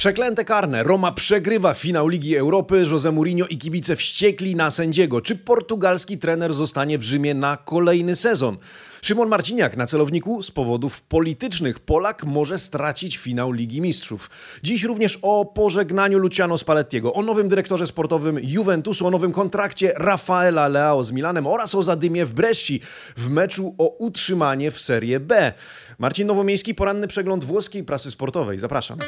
[0.00, 0.82] Przeklęte karne.
[0.82, 2.86] Roma przegrywa finał Ligi Europy.
[2.90, 5.20] Jose Mourinho i kibice wściekli na sędziego.
[5.20, 8.56] Czy portugalski trener zostanie w Rzymie na kolejny sezon?
[9.02, 11.80] Szymon Marciniak na celowniku z powodów politycznych.
[11.80, 14.30] Polak może stracić finał Ligi Mistrzów.
[14.62, 20.68] Dziś również o pożegnaniu Luciano Spallettiego, o nowym dyrektorze sportowym Juventusu, o nowym kontrakcie Rafaela
[20.68, 22.80] Leao z Milanem oraz o zadymie w Bresci
[23.16, 25.52] w meczu o utrzymanie w Serie B.
[25.98, 28.58] Marcin Nowomiejski, poranny przegląd włoskiej prasy sportowej.
[28.58, 28.98] Zapraszam.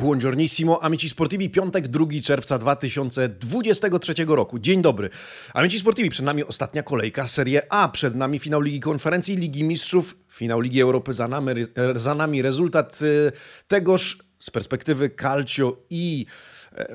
[0.00, 4.58] Buongiornissimo, amici sportivi, piątek, 2 czerwca 2023 roku.
[4.58, 5.10] Dzień dobry.
[5.54, 10.16] Amici sportivi, przed nami ostatnia kolejka Serie A, przed nami finał Ligi Konferencji, Ligi Mistrzów,
[10.28, 11.52] finał Ligi Europy, za nami,
[11.94, 13.32] za nami rezultat y,
[13.68, 16.26] tegoż z perspektywy Calcio i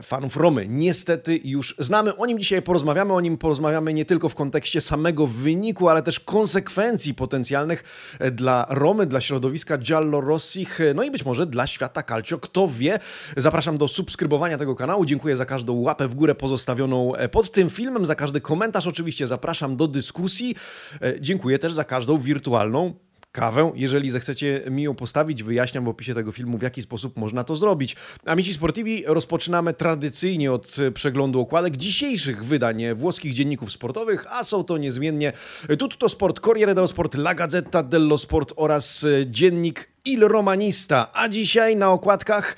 [0.03, 0.65] fanów Romy.
[0.69, 2.15] Niestety już znamy.
[2.15, 3.13] O nim dzisiaj porozmawiamy.
[3.13, 7.83] O nim porozmawiamy nie tylko w kontekście samego wyniku, ale też konsekwencji potencjalnych
[8.19, 12.39] e, dla Romy, dla środowiska Giallo-Rossich, e, no i być może dla świata calcio.
[12.39, 12.99] Kto wie?
[13.37, 15.05] Zapraszam do subskrybowania tego kanału.
[15.05, 19.27] Dziękuję za każdą łapę w górę pozostawioną pod tym filmem, za każdy komentarz oczywiście.
[19.27, 20.55] Zapraszam do dyskusji.
[21.19, 22.93] Dziękuję też za każdą wirtualną
[23.35, 23.71] kawę.
[23.75, 27.55] Jeżeli zechcecie mi ją postawić, wyjaśniam w opisie tego filmu, w jaki sposób można to
[27.55, 27.95] zrobić.
[28.25, 34.77] Amici Sportivi rozpoczynamy tradycyjnie od przeglądu okładek dzisiejszych wydań włoskich dzienników sportowych, a są to
[34.77, 35.33] niezmiennie
[35.79, 41.11] Tutto Sport, Corriere dello Sport, La Gazzetta dello Sport oraz dziennik Il Romanista.
[41.13, 42.57] A dzisiaj na okładkach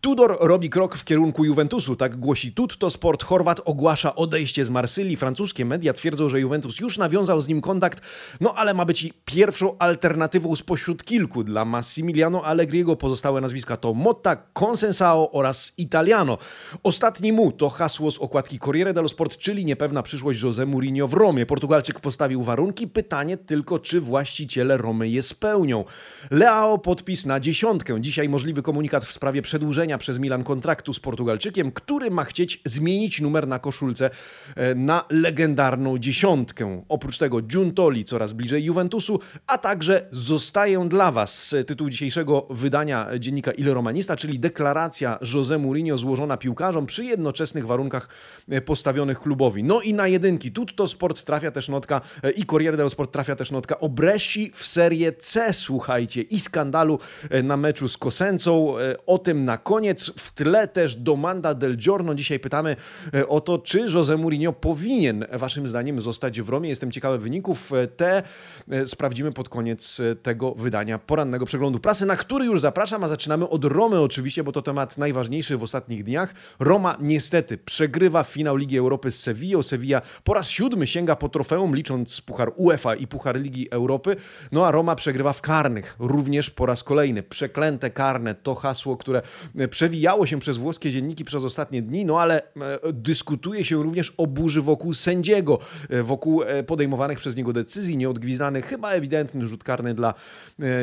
[0.00, 3.24] Tudor robi krok w kierunku Juventusu, tak głosi Tutto Sport.
[3.24, 5.16] Chorwat ogłasza odejście z Marsylii.
[5.16, 8.00] Francuskie media twierdzą, że Juventus już nawiązał z nim kontakt,
[8.40, 12.96] no ale ma być pierwszą alternatywą spośród kilku dla Massimiliano Allegriego.
[12.96, 16.38] Pozostałe nazwiska to Motta, Consensao oraz Italiano.
[16.82, 21.14] Ostatni mu to hasło z okładki Corriere dello Sport, czyli niepewna przyszłość Jose Mourinho w
[21.14, 21.46] Romie.
[21.46, 22.88] Portugalczyk postawił warunki.
[22.88, 25.84] Pytanie tylko, czy właściciele Romy je spełnią.
[26.30, 28.00] Leao podpis na dziesiątkę.
[28.00, 33.20] Dzisiaj możliwy komunikat w sprawie przedłużenia przez Milan kontraktu z Portugalczykiem, który ma chcieć zmienić
[33.20, 34.10] numer na koszulce
[34.56, 36.82] e, na legendarną dziesiątkę.
[36.88, 41.54] Oprócz tego Giuntoli coraz bliżej Juventusu, a także Zostaję dla Was.
[41.66, 48.08] Tytuł dzisiejszego wydania dziennika Il Romanista, czyli deklaracja Jose Mourinho złożona piłkarzom przy jednoczesnych warunkach
[48.48, 49.64] e, postawionych klubowi.
[49.64, 50.52] No i na jedynki.
[50.52, 54.52] Tutto Sport trafia też notka e, i Corriere dello Sport trafia też notka o Bresci
[54.54, 56.98] w Serie C, słuchajcie, i skandalu
[57.42, 58.74] na meczu z Kosencą.
[59.06, 62.14] O tym na koniec koniec w tle też Domanda del Giorno.
[62.14, 62.76] Dzisiaj pytamy
[63.14, 66.68] e, o to, czy Jose Mourinho powinien waszym zdaniem zostać w Romie.
[66.68, 67.72] Jestem ciekawy wyników.
[67.72, 68.22] E, te
[68.70, 73.48] e, sprawdzimy pod koniec tego wydania porannego przeglądu prasy, na który już zapraszam, a zaczynamy
[73.48, 76.34] od Romy oczywiście, bo to temat najważniejszy w ostatnich dniach.
[76.58, 79.62] Roma niestety przegrywa finał Ligi Europy z Sevillą.
[79.62, 84.16] Sevilla po raz siódmy sięga po trofeum, licząc Puchar UEFA i Puchar Ligi Europy.
[84.52, 87.22] No a Roma przegrywa w karnych, również po raz kolejny.
[87.22, 89.22] Przeklęte karne to hasło, które
[89.68, 92.52] przewijało się przez włoskie dzienniki przez ostatnie dni, no ale e,
[92.92, 95.58] dyskutuje się również o burzy wokół sędziego,
[95.90, 100.14] e, wokół e, podejmowanych przez niego decyzji, nieodgwizdany, chyba ewidentny rzut karny dla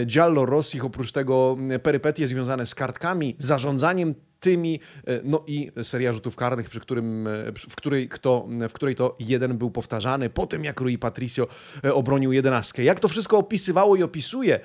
[0.05, 6.35] Giallo Rossich, oprócz tego perypetie związane z kartkami, zarządzaniem tymi, e, no i seria rzutów
[6.35, 10.63] karnych, przy którym, e, w, której kto, w której to jeden był powtarzany, po tym
[10.63, 11.47] jak Rui Patricio
[11.83, 12.83] e, obronił jedenastkę.
[12.83, 14.59] Jak to wszystko opisywało i opisuje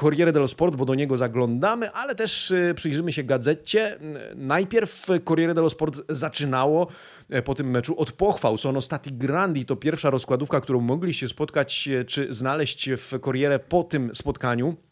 [0.00, 3.98] Corriere dello Sport, bo do niego zaglądamy, ale też przyjrzymy się gazecie.
[4.36, 6.86] Najpierw Corriere dello Sport zaczynało
[7.44, 8.58] po tym meczu od pochwał.
[8.58, 14.14] Sono stati grandi to pierwsza rozkładówka, którą mogliście spotkać czy znaleźć w Corriere po tym
[14.14, 14.89] spotkaniu.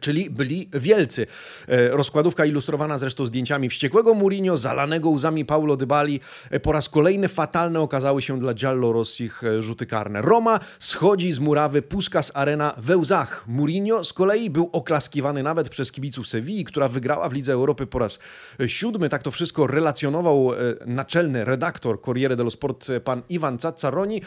[0.00, 1.26] Czyli byli wielcy.
[1.68, 6.20] E, rozkładówka ilustrowana zresztą zdjęciami wściekłego Mourinho, zalanego łzami Paulo Dybali.
[6.50, 10.22] E, po raz kolejny fatalne okazały się dla Giallo Rossich e, rzuty karne.
[10.22, 13.44] Roma schodzi z murawy Puskas Arena we łzach.
[13.46, 17.98] Mourinho z kolei był oklaskiwany nawet przez kibiców Sewilli, która wygrała w Lidze Europy po
[17.98, 18.18] raz
[18.66, 19.08] siódmy.
[19.08, 20.50] Tak to wszystko relacjonował
[20.86, 24.22] naczelny redaktor Corriere dello Sport pan Iwan Cazzaroni.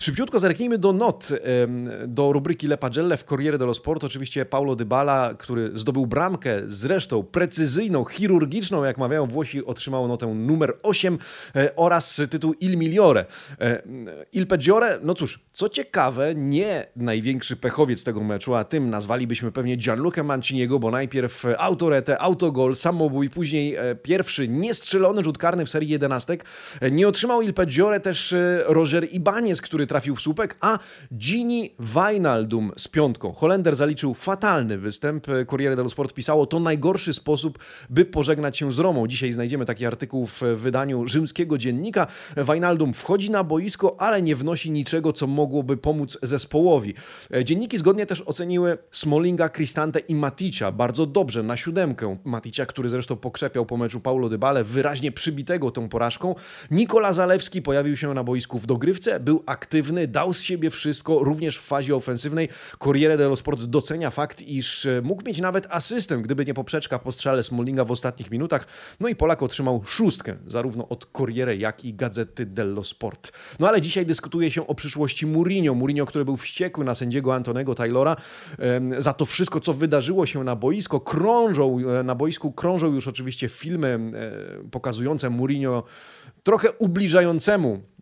[0.00, 1.28] Szybciutko zerknijmy do not,
[2.06, 4.04] do rubryki Le Pagelle w Corriere dello Sport.
[4.04, 10.76] Oczywiście Paulo Dybala, który zdobył bramkę, zresztą precyzyjną, chirurgiczną, jak mawiają Włosi, otrzymał notę numer
[10.82, 11.18] 8
[11.56, 13.24] e, oraz tytuł Il Migliore.
[13.60, 13.82] E,
[14.32, 19.76] Il Peggiore, no cóż, co ciekawe, nie największy pechowiec tego meczu, a tym nazwalibyśmy pewnie
[19.76, 25.88] Gianluca Manciniego, bo najpierw autorete, autogol, samobój, później e, pierwszy niestrzelony rzut karny w serii
[25.88, 26.44] jedenastek.
[26.92, 28.34] Nie otrzymał Il Peggiore też
[28.66, 30.78] Roger Ibanez, który trafił w słupek, a
[31.14, 33.32] Gini Wijnaldum z piątką.
[33.32, 34.93] Holender zaliczył fatalny występ.
[35.46, 37.58] Corriere dello Sport pisało, to najgorszy sposób,
[37.90, 39.06] by pożegnać się z Romą.
[39.06, 42.06] Dzisiaj znajdziemy taki artykuł w wydaniu rzymskiego dziennika.
[42.36, 46.94] Wijnaldum wchodzi na boisko, ale nie wnosi niczego, co mogłoby pomóc zespołowi.
[47.44, 52.16] Dzienniki zgodnie też oceniły Smolinga, Cristante i Maticza bardzo dobrze, na siódemkę.
[52.24, 56.34] Maticza, który zresztą pokrzepiał po meczu Paulo Dybale, wyraźnie przybitego tą porażką.
[56.70, 61.58] Nikola Zalewski pojawił się na boisku w dogrywce, był aktywny, dał z siebie wszystko, również
[61.58, 62.48] w fazie ofensywnej.
[62.78, 67.42] Corriere dello Sport docenia fakt, iż mógł mieć nawet asystę, gdyby nie poprzeczka po strzale
[67.42, 68.66] Smolinga w ostatnich minutach.
[69.00, 73.32] No i Polak otrzymał szóstkę, zarówno od Corriere, jak i Gazety dello Sport.
[73.58, 75.74] No ale dzisiaj dyskutuje się o przyszłości Mourinho.
[75.74, 78.16] Mourinho, który był wściekły na sędziego Antonego Taylora
[78.98, 81.00] za to wszystko, co wydarzyło się na boisko.
[81.00, 85.82] Krążą, e, na boisku krążą już oczywiście filmy e, pokazujące Mourinho
[86.42, 87.93] trochę ubliżającemu E,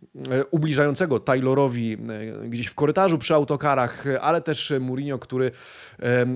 [0.51, 5.51] ubliżającego Taylorowi e, gdzieś w korytarzu przy autokarach, ale też Mourinho, który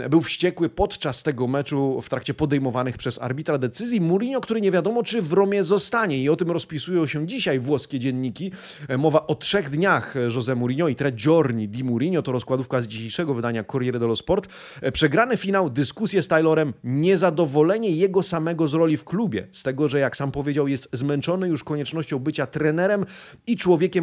[0.09, 4.01] był wściekły podczas tego meczu w trakcie podejmowanych przez arbitra decyzji.
[4.01, 7.99] Mourinho, który nie wiadomo czy w Romie zostanie i o tym rozpisują się dzisiaj włoskie
[7.99, 8.51] dzienniki.
[8.87, 12.87] E, mowa o trzech dniach José Mourinho i tre giorni di Mourinho, to rozkładówka z
[12.87, 14.47] dzisiejszego wydania Corriere dello Sport.
[14.93, 19.99] Przegrany finał, dyskusje z Taylorem, niezadowolenie jego samego z roli w klubie, z tego, że
[19.99, 23.05] jak sam powiedział jest zmęczony już koniecznością bycia trenerem
[23.47, 23.57] i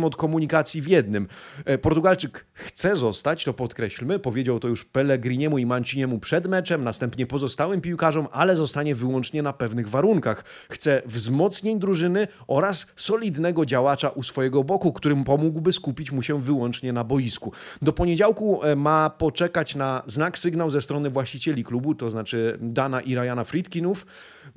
[0.05, 1.28] od komunikacji w jednym.
[1.64, 7.26] E, Portugalczyk chce zostać, to podkreślmy, powiedział to już Pellegriniemu i Manciniemu przed meczem, następnie
[7.26, 10.44] pozostałym piłkarzom, ale zostanie wyłącznie na pewnych warunkach.
[10.70, 16.93] Chce wzmocnień drużyny oraz solidnego działacza u swojego boku, którym pomógłby skupić mu się wyłącznie
[16.93, 17.52] na boisku.
[17.82, 23.00] Do poniedziałku e, ma poczekać na znak, sygnał ze strony właścicieli klubu, to znaczy Dana
[23.00, 24.06] i Ryana Friedkinów.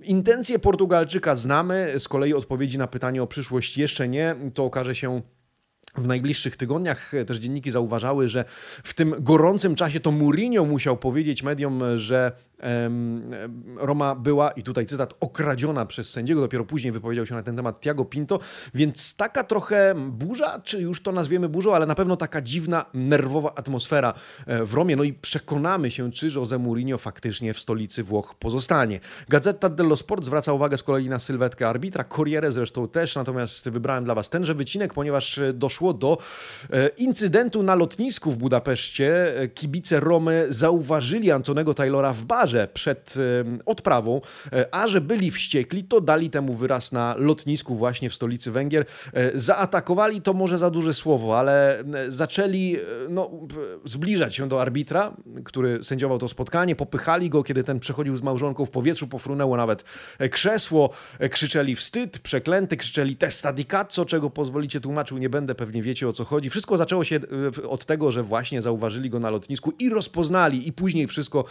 [0.04, 4.36] Intencje Portugalczyka znamy, z kolei odpowiedzi na pytanie o przyszłość jeszcze nie.
[4.54, 5.22] To okaże się
[5.96, 7.12] w najbliższych tygodniach.
[7.28, 8.46] Też dzienniki zauważały, że
[8.84, 12.32] w tym gorącym czasie to Mourinho musiał powiedzieć mediom, że
[13.75, 16.42] Roma była, i tutaj cytat, okradziona przez sędziego.
[16.42, 18.39] Dopiero później wypowiedział się na ten temat Tiago Pinto,
[18.74, 23.56] więc taka trochę burza, czy już to nazwiemy burzą, ale na pewno taka dziwna, nerwowa
[23.56, 24.13] atmosfera
[24.48, 24.95] e, w Romie.
[24.95, 29.00] No i przekonamy się, czy Jose Mourinho faktycznie w stolicy Włoch pozostanie.
[29.30, 34.04] Gazeta dello Sport zwraca uwagę z kolei na sylwetkę arbitra, Corriere zresztą też, natomiast wybrałem
[34.04, 36.18] dla Was tenże wycinek, ponieważ e, doszło do
[36.69, 39.33] e, incydentu na lotnisku w Budapeszcie.
[39.54, 43.16] Kibice Romy zauważyli Antonego Taylora w barze, przed
[43.66, 44.22] odprawą,
[44.54, 48.86] e, a że byli wściekli, to dali temu wyraz na lotnisku właśnie w stolicy Węgier.
[49.14, 53.32] E, zaatakowali to może za duże słowo, ale zaczęli e, no,
[53.86, 55.14] zbliżać się do arbitra,
[55.44, 59.84] który sędziował to spotkanie, popychali go, kiedy ten przechodził z małżonką w powietrzu, pofrunęło nawet
[60.32, 60.90] krzesło,
[61.32, 66.14] krzyczeli wstyd, przeklęty, krzyczeli testa di cazzo, czego pozwolicie tłumaczył, nie będę, pewnie wiecie o
[66.14, 66.50] co chodzi.
[66.50, 67.20] Wszystko zaczęło się
[67.70, 71.46] od tego, że właśnie zauważyli go na lotnisku i rozpoznali i później wszystko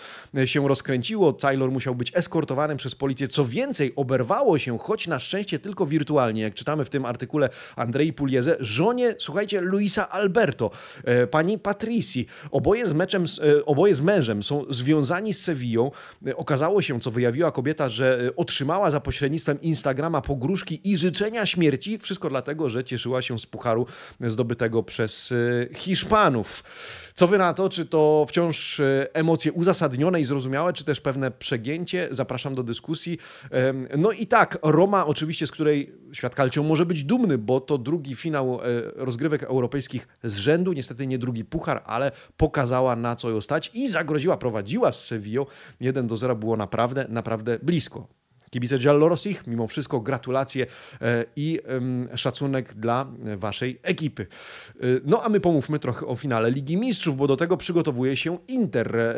[0.45, 1.33] się rozkręciło kręciło.
[1.33, 3.29] Taylor musiał być eskortowany przez policję.
[3.29, 8.13] Co więcej, oberwało się, choć na szczęście tylko wirtualnie, jak czytamy w tym artykule Andrei
[8.13, 10.71] Pulieze, żonie, słuchajcie, Luisa Alberto,
[11.05, 12.27] e, pani Patrici.
[12.51, 15.91] Oboje z, meczem, e, oboje z mężem są związani z Sevillą.
[16.27, 21.99] E, okazało się, co wyjawiła kobieta, że otrzymała za pośrednictwem Instagrama pogróżki i życzenia śmierci.
[21.99, 23.87] Wszystko dlatego, że cieszyła się z pucharu
[24.21, 25.35] zdobytego przez
[25.75, 26.65] Hiszpanów.
[27.15, 27.69] Co wy na to?
[27.69, 28.81] Czy to wciąż
[29.13, 32.09] emocje uzasadnione i zrozumiałe, czy też pewne przegięcie.
[32.11, 33.19] Zapraszam do dyskusji.
[33.99, 38.15] No i tak, Roma oczywiście, z której świat Calcio może być dumny, bo to drugi
[38.15, 38.65] finał e,
[38.95, 43.89] rozgrywek europejskich z rzędu, niestety nie drugi puchar, ale pokazała na co ją stać i
[43.89, 45.47] zagroziła, prowadziła z Sevillą.
[45.81, 48.09] 1 do 0 było naprawdę, naprawdę blisko.
[48.51, 50.67] Kibice Giallorossich, mimo wszystko gratulacje
[51.01, 51.61] e, i
[52.15, 54.27] szacunek dla waszej ekipy.
[54.81, 58.39] E, no a my pomówmy trochę o finale Ligi Mistrzów, bo do tego przygotowuje się
[58.49, 58.97] Inter.
[58.97, 59.15] E,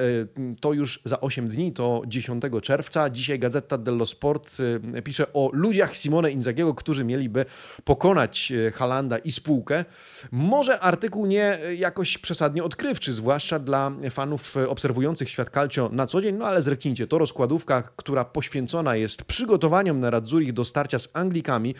[0.61, 3.11] to już za 8 dni, to 10 czerwca.
[3.11, 4.57] Dzisiaj Gazeta dello Sport
[5.05, 7.45] pisze o ludziach Simone Inzagiego, którzy mieliby
[7.85, 9.85] pokonać Halanda i spółkę.
[10.33, 16.37] Może artykuł nie jakoś przesadnie odkrywczy, zwłaszcza dla fanów obserwujących świat calcio na co dzień,
[16.37, 21.75] no ale zreknijcie, to rozkładówka, która poświęcona jest przygotowaniom na Radzurich do starcia z Anglikami.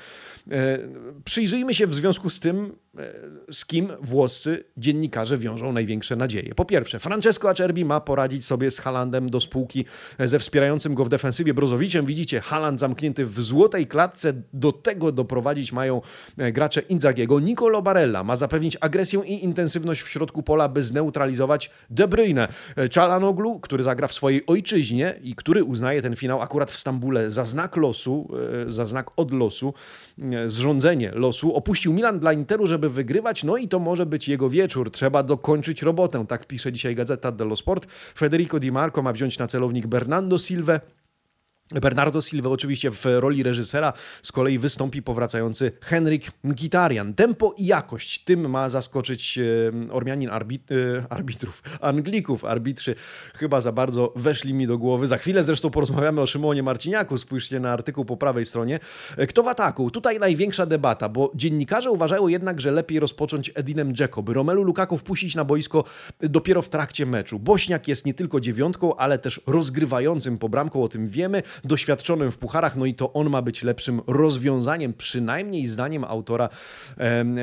[0.51, 0.79] E,
[1.25, 2.77] przyjrzyjmy się w związku z tym,
[3.51, 6.55] z kim włoscy dziennikarze wiążą największe nadzieje.
[6.55, 9.85] Po pierwsze, Francesco Acerbi ma poradzić sobie z Halandem do spółki
[10.19, 12.07] ze wspierającym go w defensywie Brozowiciem.
[12.07, 14.33] Widzicie, Haland zamknięty w złotej klatce.
[14.53, 16.03] Do tego doprowadzić mają
[16.39, 17.41] e, gracze Inzagiego.
[17.41, 22.49] Nicolo Barella ma zapewnić agresję i intensywność w środku pola, by zneutralizować De Bruyne.
[22.91, 27.45] Czalanoglu, który zagra w swojej ojczyźnie i który uznaje ten finał akurat w Stambule za
[27.45, 28.29] znak losu,
[28.69, 29.75] za znak od losu,
[30.47, 31.55] zrządzenie losu.
[31.55, 34.91] Opuścił Milan dla Interu, żeby wygrywać, no i to może być jego wieczór.
[34.91, 37.87] Trzeba dokończyć robotę, tak pisze dzisiaj Gazeta dello Sport.
[38.15, 40.81] Federico Di Marco ma wziąć na celownik Bernardo Silva.
[41.73, 47.15] Bernardo Silva oczywiście w roli reżysera, z kolei wystąpi powracający Henryk Mkhitaryan.
[47.15, 49.39] Tempo i jakość, tym ma zaskoczyć
[49.91, 50.33] Ormianin e,
[51.11, 52.45] arbitrów, Anglików.
[52.45, 52.95] Arbitrzy
[53.35, 55.07] chyba za bardzo weszli mi do głowy.
[55.07, 58.81] Za chwilę zresztą porozmawiamy o Szymonie Marciniaku, spójrzcie na artykuł po prawej stronie.
[59.17, 59.91] E, kto w ataku?
[59.91, 65.35] Tutaj największa debata, bo dziennikarze uważają jednak, że lepiej rozpocząć Edinem by Romelu Lukaku wpuścić
[65.35, 65.85] na boisko
[66.21, 67.39] dopiero w trakcie meczu.
[67.39, 72.39] Bośniak jest nie tylko dziewiątką, ale też rozgrywającym po bramką, o tym wiemy doświadczonym w
[72.39, 76.49] pucharach, no i to on ma być lepszym rozwiązaniem, przynajmniej zdaniem autora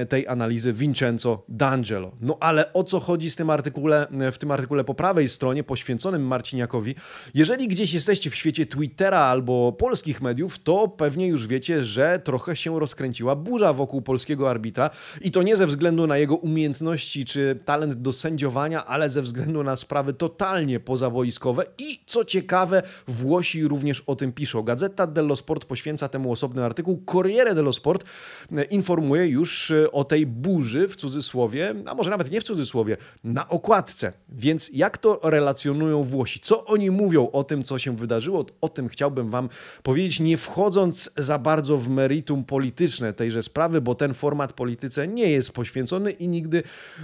[0.09, 2.11] tej analizy Vincenzo D'Angelo.
[2.21, 6.27] No ale o co chodzi z tym artykule, w tym artykule po prawej stronie poświęconym
[6.27, 6.95] Marciniakowi?
[7.33, 12.55] Jeżeli gdzieś jesteście w świecie Twittera albo polskich mediów, to pewnie już wiecie, że trochę
[12.55, 14.89] się rozkręciła burza wokół polskiego arbitra
[15.21, 19.63] i to nie ze względu na jego umiejętności czy talent do sędziowania, ale ze względu
[19.63, 24.63] na sprawy totalnie pozawojskowe i co ciekawe, Włosi również o tym piszą.
[24.63, 27.03] Gazeta dello Sport poświęca temu osobny artykuł.
[27.05, 28.03] Corriere dello Sport
[28.51, 32.97] e, informuje już e, o tej burzy w cudzysłowie, a może nawet nie w cudzysłowie,
[33.23, 34.13] na okładce.
[34.29, 36.39] Więc jak to relacjonują Włosi?
[36.39, 38.45] Co oni mówią o tym, co się wydarzyło?
[38.61, 39.49] O tym chciałbym Wam
[39.83, 45.29] powiedzieć, nie wchodząc za bardzo w meritum polityczne tejże sprawy, bo ten format polityce nie
[45.29, 46.63] jest poświęcony i nigdy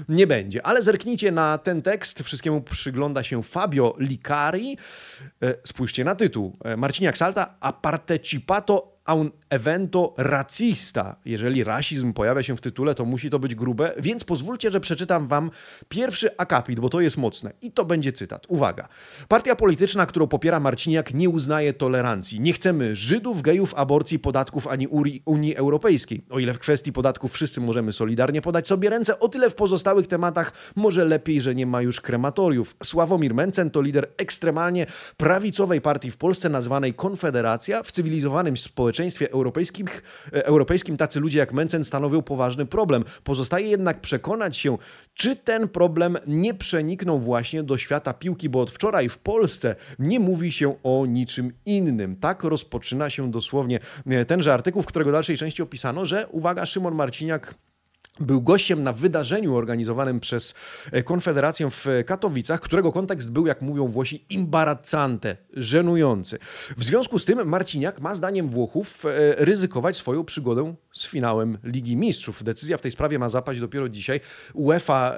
[0.09, 0.65] nie będzie.
[0.65, 2.23] Ale zerknijcie na ten tekst.
[2.23, 4.77] Wszystkiemu przygląda się Fabio Licari.
[5.43, 6.57] E, spójrzcie na tytuł.
[6.91, 11.15] Marciniak salta, ha partecipato un evento racista.
[11.25, 15.27] Jeżeli rasizm pojawia się w tytule, to musi to być grube, więc pozwólcie, że przeczytam
[15.27, 15.51] wam
[15.89, 17.53] pierwszy akapit, bo to jest mocne.
[17.61, 18.45] I to będzie cytat.
[18.47, 18.87] Uwaga.
[19.27, 22.39] Partia polityczna, którą popiera Marciniak, nie uznaje tolerancji.
[22.39, 24.87] Nie chcemy Żydów, gejów, aborcji, podatków ani
[25.25, 26.25] Unii Europejskiej.
[26.29, 30.07] O ile w kwestii podatków wszyscy możemy solidarnie podać sobie ręce, o tyle w pozostałych
[30.07, 32.75] tematach może lepiej, że nie ma już krematoriów.
[32.83, 34.85] Sławomir Mencen to lider ekstremalnie
[35.17, 37.83] prawicowej partii w Polsce nazwanej Konfederacja.
[37.83, 39.87] W cywilizowanym społeczeństwie społeczeństwie europejskim,
[40.33, 43.03] e, europejskim tacy ludzie jak Mencen stanowią poważny problem.
[43.23, 44.77] Pozostaje jednak przekonać się,
[45.13, 50.19] czy ten problem nie przeniknął właśnie do świata piłki, bo od wczoraj w Polsce nie
[50.19, 52.15] mówi się o niczym innym.
[52.15, 56.95] Tak rozpoczyna się dosłownie e, tenże artykuł, w którego dalszej części opisano, że uwaga, Szymon
[56.95, 57.55] Marciniak
[58.19, 60.55] był gościem na wydarzeniu organizowanym przez
[60.91, 66.39] e, Konfederację w Katowicach, którego kontekst był, jak mówią Włosi, imbarazzante, żenujący.
[66.77, 69.09] W związku z tym Marciniak ma zdaniem Włochów e,
[69.45, 72.43] ryzykować swoją przygodę z finałem Ligi Mistrzów.
[72.43, 74.19] Decyzja w tej sprawie ma zapaść dopiero dzisiaj.
[74.53, 75.15] UEFA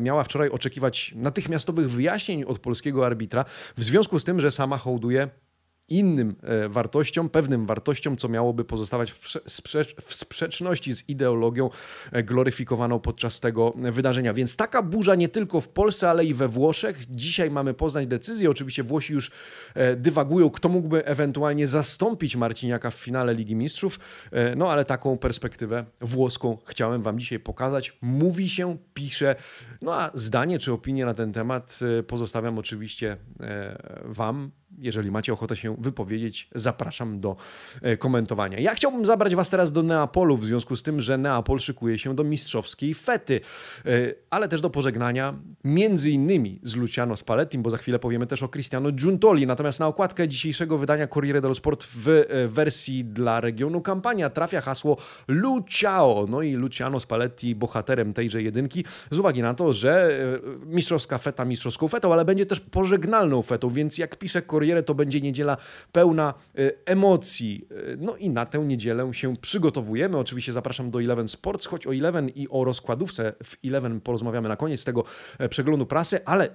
[0.00, 3.44] miała wczoraj oczekiwać natychmiastowych wyjaśnień od polskiego arbitra,
[3.76, 5.28] w związku z tym, że sama hołduje
[5.88, 11.70] innym e, wartościom, pewnym wartościom, co miałoby pozostawać w, sprzecz w sprzeczności z ideologią
[12.12, 14.34] e, gloryfikowaną podczas tego wydarzenia.
[14.34, 17.04] Więc taka burza nie tylko w Polsce, ale i we Włoszech.
[17.10, 18.50] Dzisiaj mamy poznać decyzję.
[18.50, 19.30] Oczywiście Włosi już
[19.74, 23.98] e, dywagują, kto mógłby ewentualnie zastąpić Marciniaka w finale Ligi Mistrzów.
[24.56, 27.98] No ale taką perspektywę włoską chciałem Wam dzisiaj pokazać.
[28.02, 29.36] Mówi się, pisze.
[29.82, 33.16] No a zdanie czy opinię na ten temat pozostawiam oczywiście
[34.04, 37.36] Wam jeżeli macie ochotę się wypowiedzieć, zapraszam do
[37.82, 38.60] e, komentowania.
[38.60, 42.14] Ja chciałbym zabrać Was teraz do Neapolu, w związku z tym, że Neapol szykuje się
[42.14, 43.40] do mistrzowskiej fety,
[43.86, 43.90] e,
[44.30, 48.48] ale też do pożegnania między innymi z Luciano Spallettim, bo za chwilę powiemy też o
[48.48, 49.46] Cristiano Giuntoli.
[49.46, 54.60] Natomiast na okładkę dzisiejszego wydania Corriere dello Sport w e, wersji dla regionu kampania trafia
[54.60, 54.96] hasło
[55.28, 56.26] Luciao.
[56.28, 60.18] No i Luciano Spalletti bohaterem tejże jedynki z uwagi na to, że
[60.66, 64.94] mistrzowska feta mistrzowską fetą, ale będzie też pożegnalną fetą, więc jak pisze Corriere Corriere to
[64.94, 65.56] będzie niedziela
[65.92, 67.66] pełna y, emocji.
[67.72, 70.18] Y, no i na tę niedzielę się przygotowujemy.
[70.18, 74.56] Oczywiście zapraszam do Eleven Sports, choć o Eleven i o rozkładówce w Eleven porozmawiamy na
[74.56, 75.04] koniec tego
[75.38, 76.50] e, przeglądu prasy, ale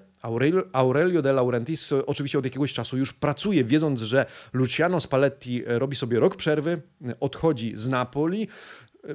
[0.73, 5.79] Aurelio, De Laurentiis e, oczywiście od jakiegoś czasu już pracuje, wiedząc, że Luciano Spalletti e,
[5.79, 6.81] robi sobie rok przerwy,
[7.19, 8.47] odchodzi z Napoli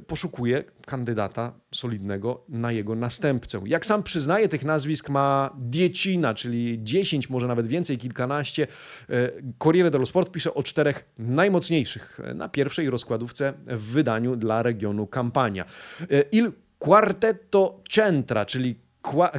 [0.06, 3.60] poszukuje kandydata solidnego na jego następcę.
[3.66, 8.66] Jak sam przyznaje, tych nazwisk ma Diecina, czyli 10, może nawet więcej, kilkanaście.
[9.10, 15.06] E, Corriere dello Sport pisze o czterech najmocniejszych na pierwszej rozkładówce w wydaniu dla regionu
[15.06, 15.64] Kampania.
[16.00, 18.83] E, Il Quartetto Centra, czyli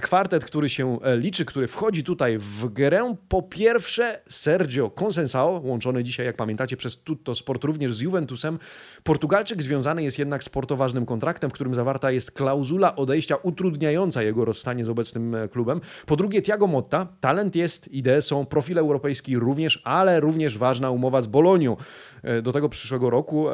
[0.02, 3.16] kwartet, który się e, liczy, który wchodzi tutaj w grę.
[3.28, 8.60] Po pierwsze Sergio Concensao, łączony dzisiaj, jak pamiętacie, przez Tutto Sport również z Juventusem.
[9.04, 14.46] Portugalczyk związany jest jednak z portoważnym kontraktem, w którym zawarta jest klauzula odejścia utrudniająca jego
[14.46, 15.82] rozstanie z obecnym e, klubem.
[16.06, 21.22] Po drugie Tiago Motta, talent jest, idee są, profil europejski również, ale również ważna umowa
[21.22, 21.78] z Bolonią
[22.24, 23.46] e, do tego przyszłego roku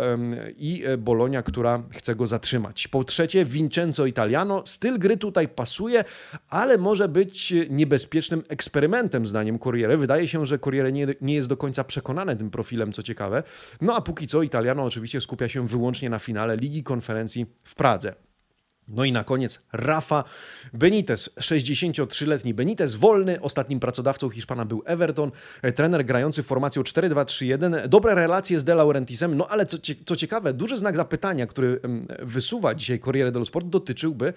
[0.58, 2.88] i Bolonia, która chce go zatrzymać.
[2.88, 6.01] Po trzecie Vincenzo Italiano, styl gry tutaj pasuje,
[6.50, 9.98] ale może być niebezpiecznym eksperymentem, zdaniem Corriere.
[9.98, 13.44] Wydaje się, że Corriere nie, nie jest do końca przekonane tym profilem, co ciekawe.
[13.82, 18.14] No a póki co Italiano oczywiście skupia się wyłącznie na finale Ligi Konferencji w Pradze.
[18.88, 20.24] No i na koniec Rafa
[20.74, 23.42] Benitez, 63-letni Benitez, wolny.
[23.42, 25.32] Ostatnim pracodawcą Hiszpana był Everton,
[25.76, 27.88] trener grający formacją 4-2-3-1.
[27.88, 31.80] Dobre relacje z De Laurentisem, no ale co, co ciekawe, duży znak zapytania, który
[32.20, 34.34] wysuwa dzisiaj Corriere dello Sport, dotyczyłby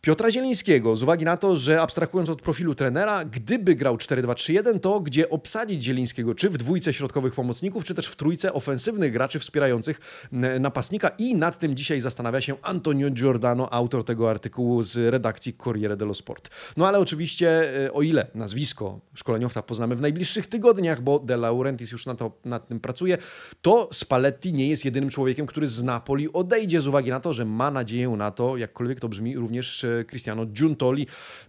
[0.00, 5.00] Piotra Zielińskiego, z uwagi na to, że abstrahując od profilu trenera, gdyby grał 4-2-3-1, to
[5.00, 10.26] gdzie obsadzić Zielińskiego, czy w dwójce środkowych pomocników, czy też w trójce ofensywnych graczy wspierających
[10.60, 15.96] napastnika i nad tym dzisiaj zastanawia się Antonio Giordano, autor tego artykułu z redakcji Corriere
[15.96, 16.50] dello Sport.
[16.76, 21.92] No ale oczywiście, e, o ile nazwisko szkoleniowca poznamy w najbliższych tygodniach, bo De Laurentiis
[21.92, 23.18] już na to, nad tym pracuje,
[23.62, 27.44] to Spalletti nie jest jedynym człowiekiem, który z Napoli odejdzie z uwagi na to, że
[27.44, 31.06] ma nadzieję na to, jakkolwiek to brzmi, również Cristiano Giuntoli,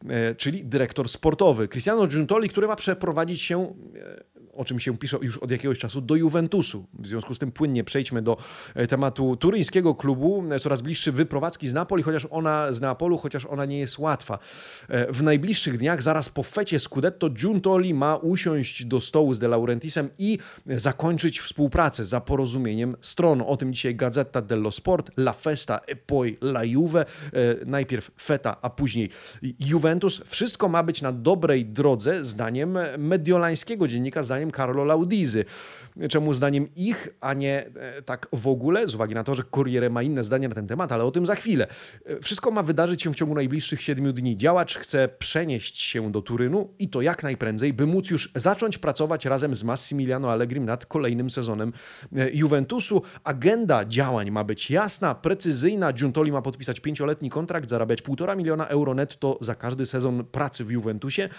[0.10, 1.68] e, czyli dyrektor sportowy.
[1.68, 6.02] Cristiano Giuntoli, który ma przeprowadzić się e, o czym się pisze już od jakiegoś czasu,
[6.02, 6.86] do Juventusu.
[7.00, 8.38] W związku z tym płynnie przejdźmy do
[8.76, 13.46] e, tematu turyńskiego klubu, e, coraz bliższy wyprowadzki z Napoli, chociaż ona z Neapolu, chociaż
[13.46, 14.40] ona nie jest łatwa.
[14.90, 19.48] E, w najbliższych dniach, zaraz po fecie Scudetto, Giuntoli ma usiąść do stołu z De
[19.48, 23.44] Laurentisem i zakończyć współpracę za porozumieniem stron.
[23.48, 27.06] O tym dzisiaj Gazeta dello Sport, La Festa e poi La Juve.
[27.66, 29.10] Najpierw Feta, a później
[29.60, 30.22] Juventus.
[30.26, 35.46] Wszystko ma być na dobrej drodze, zdaniem mediolańskiego dziennika, zdaniem zdaniem Carlo Laudizy.
[36.10, 39.90] Czemu zdaniem ich, a nie e, tak w ogóle, z uwagi na to, że Corriere
[39.90, 41.68] ma inne zdanie na ten temat, ale o tym za chwilę.
[42.06, 44.38] E, wszystko ma wydarzyć się w ciągu najbliższych siedmiu dni.
[44.38, 49.26] Działacz chce przenieść się do Turynu i to jak najprędzej, by móc już zacząć pracować
[49.26, 51.74] razem z Massimiliano Allegrim nad kolejnym sezonem
[52.16, 53.02] e, Juventusu.
[53.24, 55.94] Agenda działań ma być jasna, precyzyjna.
[55.94, 60.72] Giuntoli ma podpisać pięcioletni kontrakt, zarabiać półtora miliona euro netto za każdy sezon pracy w
[60.72, 61.30] Juventusie.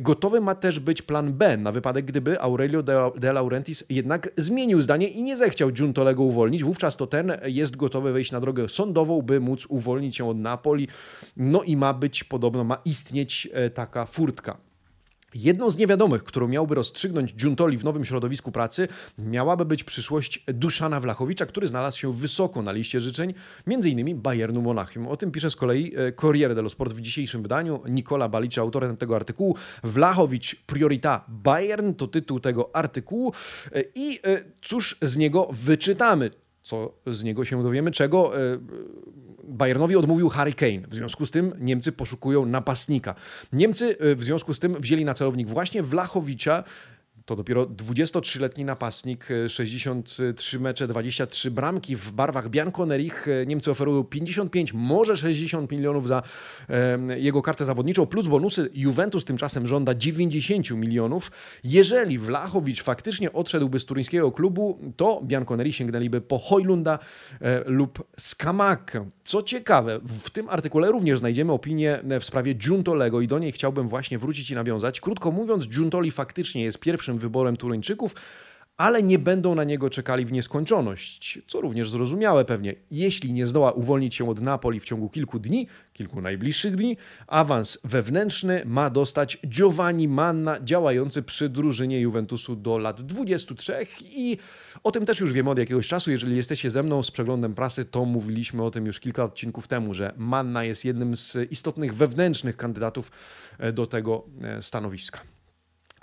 [0.00, 2.82] Gotowy ma też być plan B na wypadek, gdyby Aurelio
[3.16, 6.64] De Laurentiis jednak zmienił zdanie i nie zechciał Giuntolego uwolnić.
[6.64, 10.88] Wówczas to ten jest gotowy wejść na drogę sądową, by móc uwolnić się od Napoli.
[11.36, 14.65] No i ma być, podobno ma istnieć e, taka furtka.
[15.34, 21.00] Jedną z niewiadomych, którą miałby rozstrzygnąć Giuntoli w nowym środowisku pracy, miałaby być przyszłość Duszana
[21.00, 23.34] Wlachowicza, który znalazł się wysoko na liście życzeń,
[23.66, 24.20] m.in.
[24.20, 25.08] Bayernu Monachium.
[25.08, 27.82] O tym pisze z kolei e, Corriere dello Sport w dzisiejszym wydaniu.
[27.88, 29.56] Nikola Balicza, autorem tego artykułu.
[29.84, 33.32] Wlachowicz Priorita Bayern to tytuł tego artykułu.
[33.72, 36.30] E, I e, cóż z niego wyczytamy?
[36.66, 37.90] Co z niego się dowiemy?
[37.90, 38.32] Czego
[39.44, 40.88] Bayernowi odmówił Harry Kane.
[40.88, 43.14] W związku z tym Niemcy poszukują napastnika.
[43.52, 46.64] Niemcy y, w związku z tym wzięli na celownik właśnie Wlachowicza,
[47.26, 53.26] to dopiero 23-letni napastnik, 63 mecze, 23 bramki w barwach Bianconerich.
[53.46, 56.22] Niemcy oferują 55, może 60 milionów za
[57.16, 58.70] jego kartę zawodniczą, plus bonusy.
[58.74, 61.30] Juventus tymczasem żąda 90 milionów.
[61.64, 66.98] Jeżeli Wlachowicz faktycznie odszedłby z turyńskiego klubu, to Bianconeri sięgnęliby po Hojlunda
[67.40, 69.10] e, lub Skamakę.
[69.24, 73.88] Co ciekawe, w tym artykule również znajdziemy opinię w sprawie Giuntolego i do niej chciałbym
[73.88, 75.00] właśnie wrócić i nawiązać.
[75.00, 78.14] Krótko mówiąc, Giuntoli faktycznie jest pierwszym wyborem Turyńczyków,
[78.76, 82.74] ale nie będą na niego czekali w nieskończoność, co również zrozumiałe pewnie.
[82.90, 87.78] Jeśli nie zdoła uwolnić się od Napoli w ciągu kilku dni, kilku najbliższych dni, awans
[87.84, 94.38] wewnętrzny ma dostać Giovanni Manna, działający przy drużynie Juventusu do lat 23 i
[94.82, 96.10] o tym też już wiemy od jakiegoś czasu.
[96.10, 99.94] Jeżeli jesteście ze mną z przeglądem prasy, to mówiliśmy o tym już kilka odcinków temu,
[99.94, 103.10] że Manna jest jednym z istotnych wewnętrznych kandydatów
[103.58, 105.35] e, do tego e, stanowiska.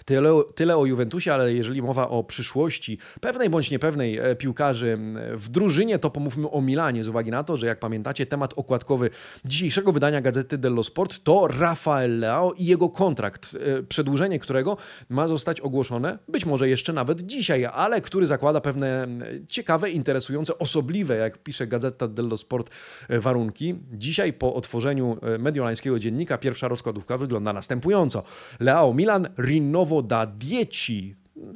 [0.05, 4.97] Tyle, tyle o Juventusie, ale jeżeli mowa o przyszłości pewnej bądź niepewnej e, piłkarzy
[5.33, 9.09] w drużynie, to pomówmy o Milanie z uwagi na to, że jak pamiętacie, temat okładkowy
[9.45, 14.77] dzisiejszego wydania Gazety dello Sport to Rafael Leao i jego kontrakt, e, przedłużenie którego
[15.09, 19.07] ma zostać ogłoszone, być może jeszcze nawet dzisiaj, ale który zakłada pewne
[19.47, 22.69] ciekawe, interesujące, osobliwe, jak pisze Gazeta dello Sport,
[23.09, 23.75] e, warunki.
[23.91, 28.23] Dzisiaj po otworzeniu mediolańskiego dziennika pierwsza rozkładówka wygląda następująco.
[28.59, 31.15] Leao Milan, Rinnowo da 10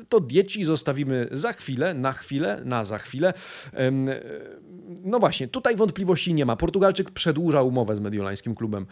[0.09, 3.33] to dieci zostawimy za chwilę, na chwilę, na za chwilę.
[5.03, 6.55] No właśnie, tutaj wątpliwości nie ma.
[6.55, 8.85] Portugalczyk przedłuża umowę z mediolańskim klubem.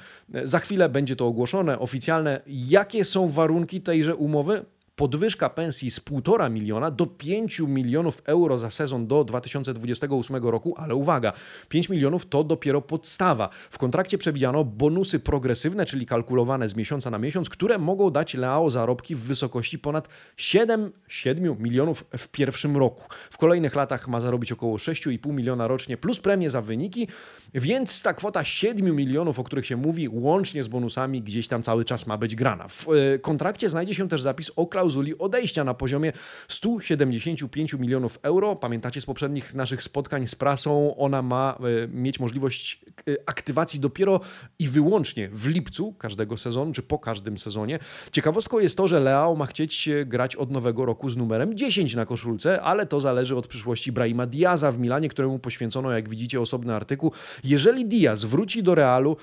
[0.44, 2.42] Za chwilę będzie to ogłoszone, oficjalne.
[2.48, 4.66] Jakie są warunki tejże umowy?
[4.96, 10.96] Podwyżka pensji z 1,5 miliona do 5 milionów euro za sezon do 2028 roku, ale
[10.96, 11.34] uwaga,
[11.70, 13.50] 5 milionów to dopiero podstawa.
[13.70, 18.70] W kontrakcie przewidziano bonusy progresywne, czyli kalkulowane z miesiąca na miesiąc, które mogą dać Leao
[18.70, 23.04] zarobki w wysokości ponad 7, 7 milionów w pierwszym roku.
[23.30, 27.08] W kolejnych latach ma zarobić około 6,5 miliona rocznie plus premie za wyniki,
[27.54, 31.86] więc ta kwota 7 milionów, o których się mówi, łącznie z bonusami, gdzieś tam cały
[31.86, 32.68] czas ma być grana.
[32.68, 36.12] W e, kontrakcie znajdzie się też zapis o klauzuli klauzuli odejścia na poziomie
[36.48, 38.56] 175 milionów euro.
[38.56, 44.20] Pamiętacie z poprzednich naszych spotkań z prasą, ona ma e, mieć możliwość e, aktywacji dopiero
[44.60, 47.80] i wyłącznie w lipcu każdego sezonu, czy po każdym sezonie.
[48.12, 51.96] Ciekawostką jest to, że Leao ma chcieć e, grać od nowego roku z numerem 10
[51.96, 56.42] na koszulce, ale to zależy od przyszłości Brahima Diaza w Milanie, któremu poświęcono, jak widzicie,
[56.42, 57.12] osobny artykuł.
[57.44, 59.18] Jeżeli Diaz wróci do Realu,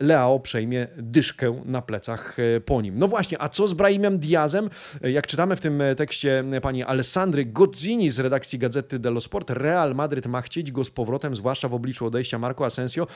[0.00, 2.98] Leao przejmie dyszkę na plecach po nim.
[2.98, 4.70] No właśnie, a co z Brahimem Diazem?
[5.00, 10.26] Jak czytamy w tym tekście pani Alessandry Gozzini z redakcji Gazety dello Sport, Real Madryt
[10.26, 13.06] ma chcieć go z powrotem, zwłaszcza w obliczu odejścia Marco Asensio.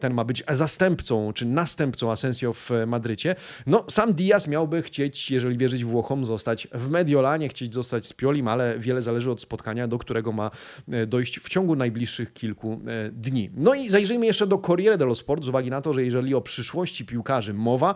[0.00, 3.36] Ten ma być zastępcą czy następcą Asensio w Madrycie.
[3.66, 8.48] No, sam Diaz miałby chcieć, jeżeli wierzyć Włochom, zostać w Mediolanie, chcieć zostać z Piolim,
[8.48, 10.50] ale wiele zależy od spotkania, do którego ma
[11.06, 12.80] dojść w ciągu najbliższych kilku
[13.12, 13.50] dni.
[13.54, 16.40] No i zajrzyjmy jeszcze do Corriere dello Sport, z uwagi na to, że jeżeli o
[16.40, 17.94] przyszłości piłkarzy mowa,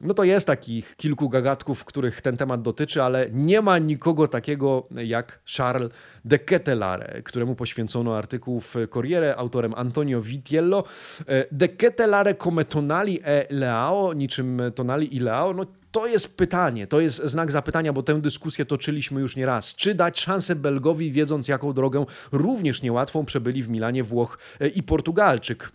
[0.00, 4.88] no to jest takich kilku gagatków, których ten temat dotyczy, ale nie ma nikogo takiego
[5.04, 5.92] jak Charles
[6.24, 10.84] de Ketelare, któremu poświęcono artykuł w Corriere autorem Antonio Vitiello.
[11.26, 16.86] E, de Ketelare come Tonali e Leao, niczym Tonali i Leao, no to jest pytanie,
[16.86, 19.74] to jest znak zapytania, bo tę dyskusję toczyliśmy już nie raz.
[19.74, 24.82] Czy dać szansę Belgowi, wiedząc jaką drogę również niełatwą przebyli w Milanie Włoch e, i
[24.82, 25.72] Portugalczyk?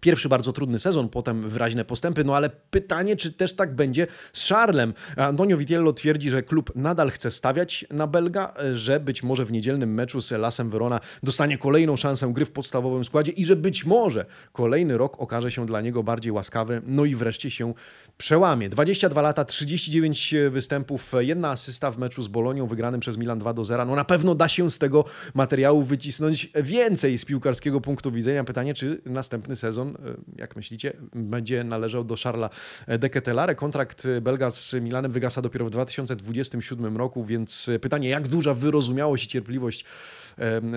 [0.00, 4.48] Pierwszy bardzo trudny sezon, potem wyraźne postępy, no ale pytanie, czy też tak będzie z
[4.48, 4.94] Charlem.
[5.16, 9.94] Antonio Vitiello twierdzi, że klub nadal chce stawiać na Belga, że być może w niedzielnym
[9.94, 14.26] meczu z Lasem Verona dostanie kolejną szansę gry w podstawowym składzie i że być może
[14.52, 17.74] kolejny rok okaże się dla niego bardziej łaskawy, no i wreszcie się
[18.18, 18.68] przełamie.
[18.68, 23.64] 22 lata, 39 występów, jedna asysta w meczu z Bolonią wygranym przez Milan 2 do
[23.64, 23.84] 0.
[23.84, 28.44] No na pewno da się z tego materiału wycisnąć więcej z piłkarskiego punktu widzenia.
[28.44, 32.50] Pytanie, czy następny sezon E, jak myślicie, będzie należał do Charlesa
[32.98, 33.54] Deketelare.
[33.56, 39.28] Kontrakt Belga z Milanem wygasa dopiero w 2027 roku, więc pytanie, jak duża wyrozumiałość i
[39.28, 39.84] cierpliwość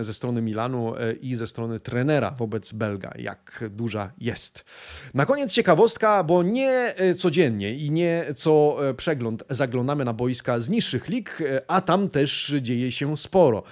[0.01, 4.65] ze strony Milanu i ze strony trenera wobec Belga, jak duża jest.
[5.13, 11.09] Na koniec ciekawostka, bo nie codziennie i nie co przegląd zaglądamy na boiska z niższych
[11.09, 13.63] lig, a tam też dzieje się sporo.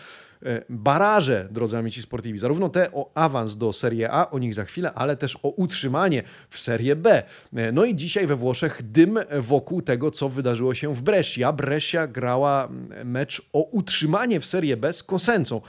[0.45, 4.65] E, baraże, drodzy amici sportivi, zarówno te o awans do Serie A, o nich za
[4.65, 7.23] chwilę, ale też o utrzymanie w Serie B.
[7.56, 11.54] E, no i dzisiaj we Włoszech dym wokół tego, co wydarzyło się w Brescia.
[11.54, 12.69] Brescia grała
[13.06, 15.62] mecz o utrzymanie w Serie B z Kosencą.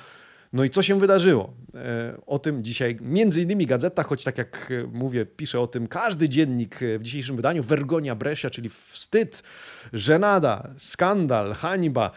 [0.52, 1.54] No i co się wydarzyło?
[1.74, 6.28] E, o tym dzisiaj między innymi gazeta, choć tak jak mówię, pisze o tym każdy
[6.28, 7.62] dziennik w dzisiejszym wydaniu.
[7.62, 9.42] Vergonia Brescia, czyli wstyd,
[9.92, 12.10] żenada, skandal, hańba.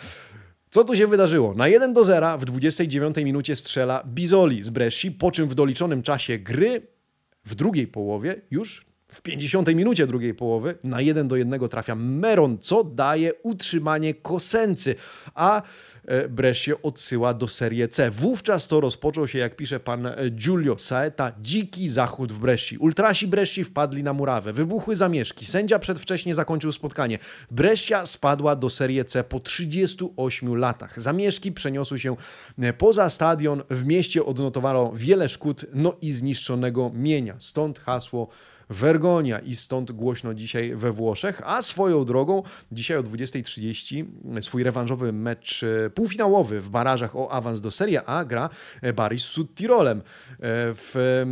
[0.76, 1.54] Co tu się wydarzyło?
[1.54, 6.04] Na 1 do 0 w 29 minucie strzela Bizoli z Bresci, po czym w doliczonym
[6.04, 6.88] czasie gry
[7.46, 12.58] w drugiej połowie już w 50 minucie drugiej połowy na 1 do 1 trafia Meron,
[12.58, 14.96] co daje utrzymanie Kosency,
[15.36, 15.62] a
[16.06, 18.12] e, Brescia odsyła do Serie C.
[18.12, 22.78] Wówczas to rozpoczął się, jak pisze pan e, Giulio Saeta, dziki zachód w Bresci.
[22.78, 27.20] Ultrasi Bresci wpadli na murawę, wybuchły zamieszki, sędzia przedwcześnie zakończył spotkanie.
[27.52, 31.02] Brescia spadła do Serie C po 38 latach.
[31.02, 32.16] Zamieszki przeniosły się
[32.60, 37.36] e, poza stadion, w mieście odnotowano wiele szkód, no i zniszczonego mienia.
[37.40, 38.30] Stąd hasło
[38.70, 41.42] Vergonia i stąd głośno dzisiaj we Włoszech.
[41.46, 44.06] A swoją drogą dzisiaj o 20.30
[44.42, 48.50] swój rewanżowy mecz e, półfinałowy w barażach o awans do Serie A gra
[48.82, 49.98] e, Baris z Tirolem.
[49.98, 50.04] E,
[50.40, 51.24] w,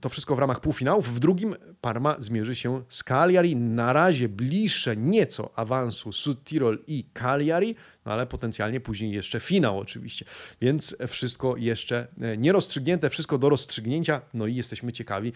[0.00, 1.14] to wszystko w ramach półfinałów.
[1.14, 3.56] W drugim Parma zmierzy się z Cagliari.
[3.56, 7.76] Na razie bliższe nieco awansu Sud Tirol i Cagliari
[8.06, 10.24] no ale potencjalnie później jeszcze finał oczywiście.
[10.60, 15.32] Więc wszystko jeszcze e, nierozstrzygnięte, wszystko do rozstrzygnięcia, no i jesteśmy ciekawi,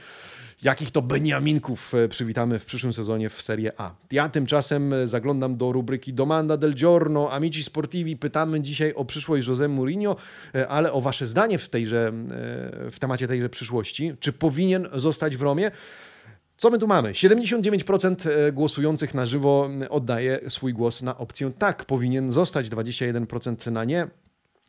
[0.62, 3.94] jakich to Beniaminków e, przywitamy w przyszłym sezonie w Serie A.
[4.10, 9.48] Ja tymczasem e, zaglądam do rubryki Domanda del Giorno, Amici Sportivi, pytamy dzisiaj o przyszłość
[9.48, 10.16] José Mourinho,
[10.68, 12.12] ale o wasze zdanie w, tejże,
[12.90, 14.12] w temacie tejże przyszłości.
[14.20, 15.70] Czy powinien zostać w Romie?
[16.60, 17.12] Co my tu mamy?
[17.12, 23.84] 79% e, głosujących na żywo oddaje swój głos na opcję tak, powinien zostać, 21% na
[23.84, 24.08] nie.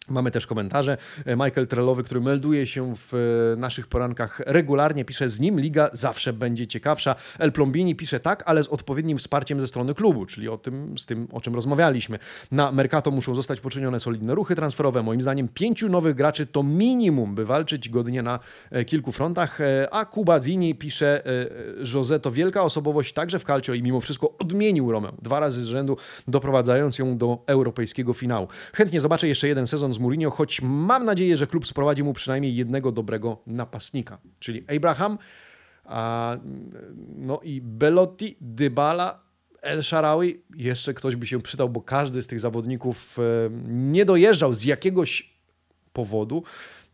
[0.09, 0.97] Mamy też komentarze.
[1.25, 5.89] E, Michael Trellowy, który melduje się w e, naszych porankach regularnie, pisze z nim liga
[5.93, 7.15] zawsze będzie ciekawsza.
[7.39, 11.05] El Plombini pisze tak, ale z odpowiednim wsparciem ze strony klubu, czyli o tym, z
[11.05, 12.19] tym, o czym rozmawialiśmy.
[12.51, 15.03] Na Mercato muszą zostać poczynione solidne ruchy transferowe.
[15.03, 18.39] Moim zdaniem pięciu nowych graczy to minimum, by walczyć godnie na
[18.71, 19.59] e, kilku frontach.
[19.91, 21.23] A Kuba Zini pisze,
[21.93, 25.67] Jose to wielka osobowość także w Calcio i mimo wszystko odmienił Romę dwa razy z
[25.67, 28.47] rzędu, doprowadzając ją do europejskiego finału.
[28.73, 32.55] Chętnie zobaczę jeszcze jeden sezon z Mourinho, choć mam nadzieję, że klub sprowadzi mu przynajmniej
[32.55, 35.17] jednego dobrego napastnika, czyli Abraham,
[35.85, 36.37] a,
[37.15, 39.23] no i Belotti, Dybala,
[39.61, 40.41] El Sharawi.
[40.55, 43.21] Jeszcze ktoś by się przydał, bo każdy z tych zawodników e,
[43.67, 45.33] nie dojeżdżał z jakiegoś
[45.93, 46.43] powodu,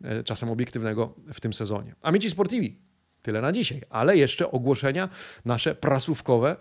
[0.03, 1.95] e, czasem obiektywnego w tym sezonie.
[2.01, 2.79] Amici Sportivi,
[3.21, 5.09] tyle na dzisiaj, ale jeszcze ogłoszenia
[5.45, 6.55] nasze prasówkowe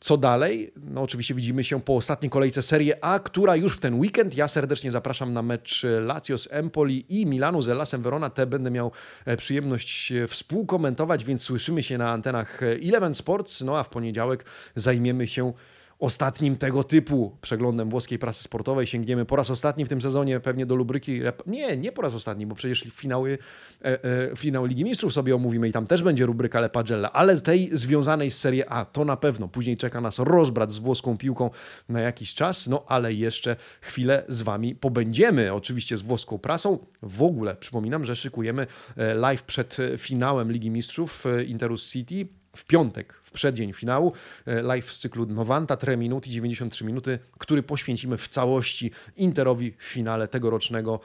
[0.00, 0.72] co dalej?
[0.76, 4.36] No oczywiście widzimy się po ostatniej kolejce Serie A, która już w ten weekend.
[4.36, 8.30] Ja serdecznie zapraszam na mecz Lazio z Empoli i Milanu z Elasem Verona.
[8.30, 8.92] Te będę miał
[9.24, 13.60] e, przyjemność e, współkomentować, więc słyszymy się na antenach Eleven Sports.
[13.60, 15.52] No a w poniedziałek zajmiemy się
[16.00, 18.86] ostatnim tego typu przeglądem włoskiej prasy sportowej.
[18.86, 21.20] Sięgniemy po raz ostatni w tym sezonie pewnie do lubryki.
[21.46, 23.38] Nie, nie po raz ostatni, bo przecież finały,
[23.84, 27.70] e, e, finał Ligi Mistrzów sobie omówimy i tam też będzie rubryka Lepagella, ale tej
[27.72, 29.48] związanej z Serie A to na pewno.
[29.48, 31.50] Później czeka nas rozbrat z włoską piłką
[31.88, 35.52] na jakiś czas, no ale jeszcze chwilę z Wami pobędziemy.
[35.52, 36.78] Oczywiście z włoską prasą.
[37.02, 43.20] W ogóle przypominam, że szykujemy e, live przed finałem Ligi Mistrzów Interus City w piątek,
[43.22, 44.12] w przeddzień finału,
[44.46, 49.84] e, live z cyklu Novanta 3 minuty 93 minuty, który poświęcimy w całości Interowi w
[49.84, 51.00] finale tegorocznego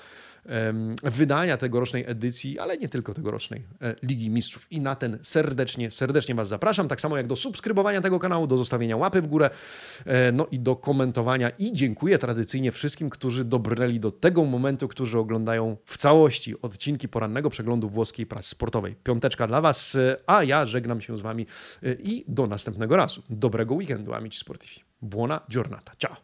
[1.03, 4.71] wydania tegorocznej edycji, ale nie tylko tegorocznej e, Ligi Mistrzów.
[4.71, 8.57] I na ten serdecznie, serdecznie Was zapraszam, tak samo jak do subskrybowania tego kanału, do
[8.57, 9.49] zostawienia łapy w górę,
[10.05, 11.49] e, no i do komentowania.
[11.49, 17.49] I dziękuję tradycyjnie wszystkim, którzy dobrnęli do tego momentu, którzy oglądają w całości odcinki porannego
[17.49, 18.95] przeglądu włoskiej prasy sportowej.
[19.03, 21.45] Piąteczka dla Was, e, a ja żegnam się z Wami
[22.03, 23.21] i do następnego razu.
[23.29, 24.75] Dobrego weekendu, amici sportivi.
[25.01, 25.91] Buona giornata.
[25.97, 26.15] Ciao.